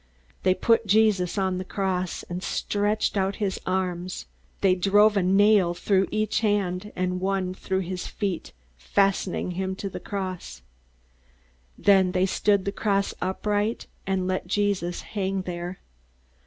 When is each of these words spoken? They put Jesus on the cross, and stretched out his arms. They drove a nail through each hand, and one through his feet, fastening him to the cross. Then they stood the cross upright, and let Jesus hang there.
They 0.41 0.55
put 0.55 0.87
Jesus 0.87 1.37
on 1.37 1.59
the 1.59 1.63
cross, 1.63 2.23
and 2.23 2.41
stretched 2.41 3.17
out 3.17 3.35
his 3.35 3.59
arms. 3.67 4.25
They 4.61 4.73
drove 4.73 5.15
a 5.15 5.21
nail 5.21 5.75
through 5.75 6.07
each 6.09 6.39
hand, 6.41 6.91
and 6.95 7.21
one 7.21 7.53
through 7.53 7.81
his 7.81 8.07
feet, 8.07 8.51
fastening 8.79 9.51
him 9.51 9.75
to 9.75 9.91
the 9.91 9.99
cross. 9.99 10.63
Then 11.77 12.13
they 12.13 12.25
stood 12.25 12.65
the 12.65 12.71
cross 12.71 13.13
upright, 13.21 13.85
and 14.07 14.25
let 14.25 14.47
Jesus 14.47 15.01
hang 15.01 15.43
there. 15.43 15.77